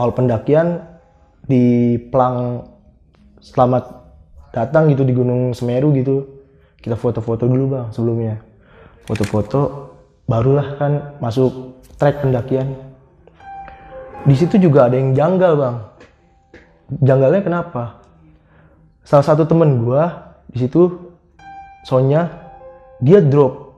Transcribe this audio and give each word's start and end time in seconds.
awal 0.00 0.16
pendakian 0.16 0.80
di 1.44 1.96
pelang 2.08 2.64
selamat 3.44 4.00
datang 4.56 4.88
gitu 4.88 5.04
di 5.04 5.12
Gunung 5.12 5.52
Semeru 5.52 5.92
gitu. 5.92 6.40
Kita 6.80 6.96
foto-foto 6.96 7.44
dulu 7.44 7.76
bang 7.76 7.86
sebelumnya. 7.92 8.40
Foto-foto 9.04 9.92
barulah 10.24 10.80
kan 10.80 10.92
masuk 11.20 11.84
trek 12.00 12.24
pendakian. 12.24 12.72
Di 14.24 14.32
situ 14.32 14.56
juga 14.56 14.88
ada 14.88 14.96
yang 14.96 15.12
janggal 15.12 15.52
bang. 15.60 15.76
Janggalnya 17.04 17.42
kenapa? 17.44 18.00
Salah 19.04 19.26
satu 19.28 19.44
temen 19.44 19.84
gua 19.84 20.32
di 20.48 20.64
situ 20.64 21.12
Sonya 21.84 22.28
dia 23.04 23.20
drop. 23.20 23.72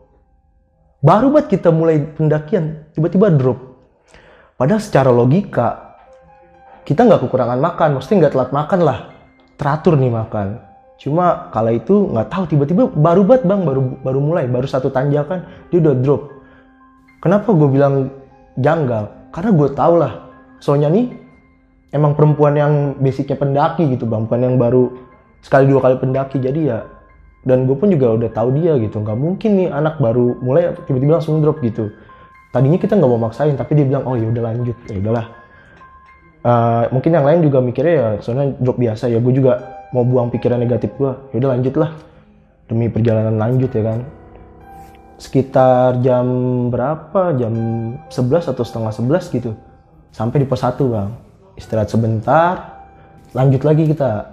Baru 1.02 1.34
banget 1.34 1.58
kita 1.58 1.74
mulai 1.74 1.98
pendakian 1.98 2.86
tiba-tiba 2.94 3.34
drop. 3.34 3.58
Padahal 4.54 4.78
secara 4.78 5.10
logika 5.10 5.91
kita 6.82 7.06
nggak 7.06 7.20
kekurangan 7.26 7.58
makan 7.62 7.88
maksudnya 7.98 8.26
nggak 8.26 8.34
telat 8.34 8.50
makan 8.50 8.80
lah. 8.82 8.98
Teratur 9.54 9.94
nih 9.94 10.10
makan. 10.10 10.58
Cuma 10.98 11.50
kala 11.54 11.74
itu 11.74 12.10
nggak 12.10 12.28
tahu 12.30 12.44
tiba-tiba 12.50 12.90
baru 12.90 13.22
banget 13.26 13.42
bang 13.46 13.62
baru 13.62 13.82
baru 14.02 14.18
mulai 14.22 14.44
baru 14.50 14.66
satu 14.66 14.90
tanjakan 14.90 15.46
dia 15.70 15.78
udah 15.78 15.94
drop. 16.02 16.22
Kenapa 17.22 17.54
gue 17.54 17.68
bilang 17.70 18.10
janggal? 18.58 19.30
Karena 19.30 19.50
gue 19.54 19.68
tau 19.74 19.94
lah. 19.94 20.12
Sonya 20.58 20.90
nih 20.90 21.10
emang 21.94 22.18
perempuan 22.18 22.54
yang 22.58 22.72
basicnya 22.98 23.38
pendaki 23.38 23.86
gitu 23.94 24.06
bang 24.06 24.26
bukan 24.26 24.40
yang 24.42 24.56
baru 24.58 24.90
sekali 25.42 25.70
dua 25.70 25.86
kali 25.86 25.96
pendaki. 26.02 26.42
Jadi 26.42 26.60
ya 26.66 26.82
dan 27.42 27.66
gue 27.66 27.74
pun 27.78 27.90
juga 27.90 28.18
udah 28.18 28.30
tahu 28.34 28.58
dia 28.58 28.74
gitu. 28.82 28.98
Nggak 28.98 29.18
mungkin 29.18 29.50
nih 29.58 29.68
anak 29.70 30.02
baru 30.02 30.34
mulai 30.42 30.74
tiba-tiba 30.90 31.22
langsung 31.22 31.38
drop 31.38 31.62
gitu. 31.62 31.94
Tadinya 32.50 32.78
kita 32.78 32.98
nggak 32.98 33.10
mau 33.10 33.30
maksain 33.30 33.54
tapi 33.54 33.78
dia 33.78 33.86
bilang 33.86 34.02
oh 34.02 34.18
ya 34.18 34.26
udah 34.26 34.42
lanjut. 34.50 34.74
Ya 34.90 34.98
udahlah 34.98 35.41
uh, 36.46 36.90
mungkin 36.90 37.10
yang 37.14 37.26
lain 37.26 37.40
juga 37.46 37.58
mikirnya 37.62 37.94
ya 37.94 38.08
soalnya 38.22 38.54
drop 38.58 38.78
biasa 38.78 39.08
ya 39.10 39.18
gue 39.18 39.32
juga 39.34 39.86
mau 39.94 40.02
buang 40.02 40.30
pikiran 40.30 40.58
negatif 40.58 40.94
gue 40.98 41.12
ya 41.32 41.36
udah 41.42 41.50
lanjut 41.58 41.74
lah. 41.78 41.90
Demi 42.70 42.88
perjalanan 42.88 43.36
lanjut 43.36 43.70
ya 43.74 43.82
kan. 43.84 44.00
Sekitar 45.20 46.02
jam 46.02 46.26
berapa? 46.72 47.36
Jam 47.36 47.54
11 48.10 48.52
atau 48.54 48.64
setengah 48.64 48.90
11 48.90 49.36
gitu. 49.38 49.52
Sampai 50.10 50.42
di 50.42 50.46
pos 50.48 50.64
1 50.64 50.80
bang. 50.82 51.10
Istirahat 51.54 51.88
sebentar 51.92 52.54
lanjut 53.32 53.62
lagi 53.64 53.88
kita 53.88 54.28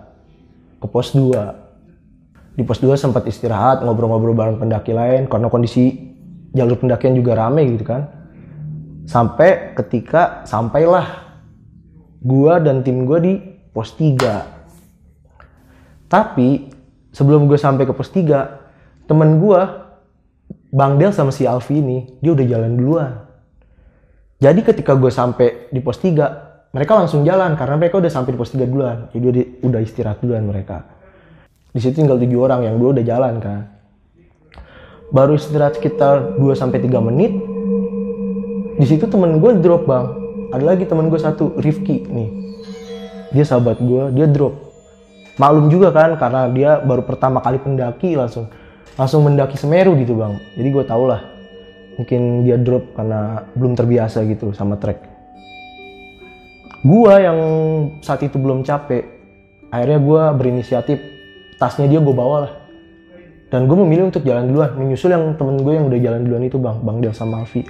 ke 0.79 0.87
pos 0.87 1.11
2 1.15 2.55
di 2.55 2.63
pos 2.67 2.79
2 2.83 2.95
sempat 2.99 3.23
istirahat 3.23 3.83
ngobrol-ngobrol 3.83 4.35
bareng 4.35 4.59
pendaki 4.59 4.91
lain 4.91 5.31
karena 5.31 5.47
kondisi 5.47 6.11
jalur 6.51 6.75
pendakian 6.75 7.15
juga 7.15 7.35
rame 7.35 7.75
gitu 7.75 7.85
kan. 7.87 8.07
Sampai 9.07 9.75
ketika 9.75 10.43
sampailah 10.47 11.28
gua 12.19 12.59
dan 12.59 12.83
tim 12.83 13.07
gua 13.07 13.19
di 13.23 13.39
pos 13.71 13.95
3 13.95 14.59
tapi 16.09 16.73
sebelum 17.13 17.45
gue 17.45 17.55
sampai 17.55 17.85
ke 17.85 17.93
pos 17.93 18.09
3 18.09 19.05
temen 19.05 19.37
gua 19.37 19.89
Bang 20.69 21.01
Del 21.01 21.13
sama 21.13 21.33
si 21.33 21.45
Alfi 21.45 21.81
ini 21.81 22.17
dia 22.21 22.33
udah 22.33 22.45
jalan 22.45 22.77
duluan. 22.77 23.13
Jadi 24.39 24.61
ketika 24.61 24.93
gue 24.93 25.09
sampai 25.09 25.69
di 25.73 25.81
pos 25.81 25.97
3 25.97 26.73
mereka 26.73 26.93
langsung 26.93 27.25
jalan 27.25 27.57
karena 27.57 27.75
mereka 27.77 27.97
udah 27.97 28.11
sampai 28.13 28.37
di 28.37 28.39
pos 28.41 28.53
3 28.53 28.69
duluan. 28.69 29.09
Jadi 29.09 29.65
udah, 29.65 29.81
istirahat 29.81 30.21
duluan 30.21 30.45
mereka. 30.45 30.85
Di 31.73 31.81
situ 31.81 32.01
tinggal 32.01 32.21
tujuh 32.21 32.37
orang 32.41 32.65
yang 32.65 32.77
dua 32.77 32.97
udah 32.97 33.05
jalan 33.05 33.41
kan. 33.41 33.61
Baru 35.09 35.37
istirahat 35.37 35.81
sekitar 35.81 36.37
2 36.37 36.45
sampai 36.53 36.81
3 36.81 37.01
menit 37.01 37.33
di 38.79 38.85
situ 38.87 39.09
temen 39.11 39.43
gue 39.43 39.59
drop 39.59 39.83
bang 39.89 40.07
ada 40.49 40.63
lagi 40.65 40.83
temen 40.85 41.07
gue 41.07 41.19
satu 41.21 41.57
Rifki 41.61 42.09
nih. 42.09 42.29
Dia 43.33 43.45
sahabat 43.45 43.77
gue 43.77 44.09
dia 44.17 44.25
drop. 44.25 44.57
Maklum 45.39 45.71
juga 45.71 45.93
kan 45.93 46.17
karena 46.19 46.41
dia 46.51 46.71
baru 46.81 47.05
pertama 47.05 47.39
kali 47.39 47.61
pendaki 47.61 48.17
langsung. 48.17 48.49
Langsung 48.97 49.23
mendaki 49.23 49.55
Semeru 49.55 49.95
gitu 49.95 50.17
bang. 50.17 50.35
Jadi 50.57 50.69
gue 50.69 50.83
tau 50.83 51.05
lah 51.05 51.21
mungkin 51.99 52.47
dia 52.47 52.55
drop 52.55 52.95
karena 52.95 53.43
belum 53.53 53.73
terbiasa 53.77 54.25
gitu 54.25 54.51
sama 54.55 54.79
trek. 54.79 54.99
Gue 56.81 57.13
yang 57.19 57.39
saat 57.99 58.23
itu 58.23 58.39
belum 58.39 58.63
capek 58.65 59.05
akhirnya 59.69 59.99
gue 60.01 60.21
berinisiatif. 60.35 60.99
Tasnya 61.59 61.91
dia 61.91 61.99
gue 61.99 62.15
bawa 62.15 62.47
lah. 62.47 62.53
Dan 63.49 63.65
gue 63.65 63.77
memilih 63.77 64.09
untuk 64.09 64.23
jalan 64.23 64.47
duluan 64.47 64.77
menyusul 64.77 65.11
yang 65.11 65.35
temen 65.35 65.59
gue 65.59 65.73
yang 65.75 65.85
udah 65.89 65.99
jalan 65.99 66.21
duluan 66.25 66.43
itu 66.47 66.57
bang. 66.57 66.77
Bang 66.81 66.97
Del 67.03 67.13
sama 67.13 67.45
Alfi 67.45 67.61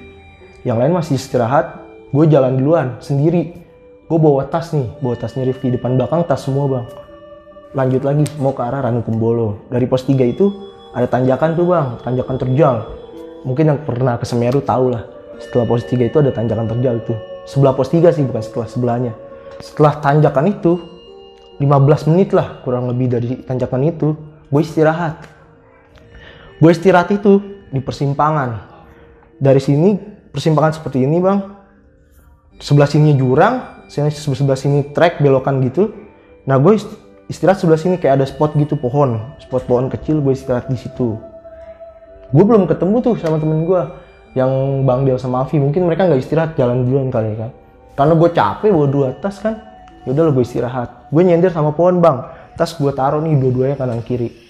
yang 0.67 0.75
lain 0.79 0.91
masih 0.91 1.15
istirahat 1.15 1.88
gue 2.09 2.25
jalan 2.25 2.57
duluan 2.57 2.97
sendiri. 2.97 3.53
Gue 4.09 4.17
bawa 4.17 4.49
tas 4.49 4.73
nih 4.73 4.89
bawa 5.05 5.13
tasnya 5.13 5.45
Rifki 5.45 5.69
depan 5.69 5.93
belakang 5.93 6.25
tas 6.25 6.41
semua 6.41 6.65
bang. 6.65 6.85
Lanjut 7.77 8.01
lagi 8.01 8.25
mau 8.41 8.49
ke 8.57 8.65
arah 8.65 8.81
Ranu 8.81 9.05
Kumbolo. 9.05 9.69
Dari 9.69 9.85
pos 9.85 10.01
3 10.01 10.17
itu 10.25 10.49
ada 10.97 11.05
tanjakan 11.05 11.53
tuh 11.53 11.69
bang. 11.69 11.87
Tanjakan 12.01 12.35
terjal. 12.41 12.75
Mungkin 13.45 13.65
yang 13.69 13.79
pernah 13.85 14.17
ke 14.17 14.25
Semeru 14.25 14.65
tau 14.65 14.89
lah. 14.89 15.05
Setelah 15.37 15.69
pos 15.69 15.85
3 15.85 16.09
itu 16.09 16.17
ada 16.17 16.33
tanjakan 16.33 16.65
terjal 16.65 16.97
tuh. 17.05 17.17
Sebelah 17.45 17.77
pos 17.77 17.93
3 17.93 18.09
sih 18.09 18.25
bukan 18.25 18.41
setelah 18.41 18.65
sebelahnya. 18.65 19.13
Setelah 19.61 20.01
tanjakan 20.01 20.45
itu 20.49 20.81
15 21.61 22.09
menit 22.09 22.33
lah 22.33 22.65
kurang 22.65 22.89
lebih 22.89 23.13
dari 23.13 23.45
tanjakan 23.45 23.85
itu 23.85 24.17
gue 24.49 24.61
istirahat. 24.65 25.21
Gue 26.57 26.73
istirahat 26.73 27.13
itu 27.13 27.37
di 27.69 27.77
persimpangan. 27.77 28.65
Dari 29.37 29.61
sini 29.61 29.93
persimpangan 30.33 30.73
seperti 30.73 31.05
ini 31.05 31.21
bang 31.21 31.58
sebelah 32.59 32.85
sini 32.85 33.15
jurang 33.15 33.87
sebelah 33.89 34.59
sini 34.59 34.91
trek 34.93 35.23
belokan 35.23 35.63
gitu. 35.65 35.89
Nah 36.45 36.61
gue 36.61 36.77
istirahat 37.31 37.57
sebelah 37.63 37.79
sini 37.79 37.97
kayak 37.97 38.21
ada 38.21 38.25
spot 38.27 38.53
gitu 38.59 38.77
pohon. 38.77 39.33
Spot 39.41 39.63
pohon 39.65 39.89
kecil 39.89 40.21
gue 40.21 40.35
istirahat 40.35 40.69
di 40.69 40.77
situ. 40.77 41.17
Gue 42.29 42.43
belum 42.45 42.69
ketemu 42.69 42.95
tuh 43.01 43.15
sama 43.17 43.41
temen 43.41 43.65
gue 43.65 43.81
yang 44.37 44.85
Bang 44.85 45.09
Del 45.09 45.17
sama 45.17 45.41
Avi 45.41 45.57
mungkin 45.57 45.89
mereka 45.89 46.05
nggak 46.05 46.21
istirahat 46.21 46.53
jalan 46.53 46.85
duluan 46.85 47.09
kali 47.09 47.33
kan. 47.33 47.49
Karena 47.97 48.13
gue 48.13 48.29
capek 48.29 48.69
bawa 48.69 48.87
dua 48.87 49.07
tas 49.17 49.41
kan. 49.41 49.57
Yaudah 50.05 50.29
lo 50.29 50.31
gue 50.37 50.45
istirahat. 50.45 51.09
Gue 51.09 51.25
nyender 51.25 51.49
sama 51.49 51.73
pohon 51.73 51.97
bang. 51.97 52.21
Tas 52.53 52.75
gue 52.77 52.91
taruh 52.93 53.23
nih 53.23 53.39
dua-duanya 53.39 53.75
kanan 53.79 54.03
kiri 54.03 54.48